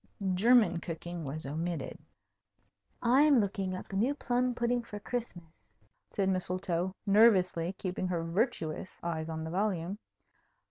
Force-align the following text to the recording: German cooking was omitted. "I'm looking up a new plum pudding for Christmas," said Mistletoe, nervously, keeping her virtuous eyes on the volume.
German 0.33 0.79
cooking 0.79 1.23
was 1.25 1.45
omitted. 1.45 1.99
"I'm 3.03 3.39
looking 3.39 3.75
up 3.75 3.93
a 3.93 3.95
new 3.95 4.15
plum 4.15 4.55
pudding 4.55 4.81
for 4.81 4.99
Christmas," 4.99 5.45
said 6.09 6.27
Mistletoe, 6.27 6.95
nervously, 7.05 7.73
keeping 7.73 8.07
her 8.07 8.23
virtuous 8.23 8.97
eyes 9.03 9.29
on 9.29 9.43
the 9.43 9.51
volume. 9.51 9.99